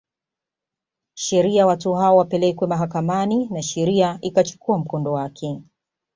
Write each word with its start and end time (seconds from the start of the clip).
sheria 1.13 1.65
watu 1.67 1.93
hao 1.93 2.17
wapelekwe 2.17 2.67
mahakamani 2.67 3.49
na 3.49 3.61
sheria 3.63 4.17
ikachukua 4.21 4.77
mkondo 4.77 5.11
wake 5.11 5.61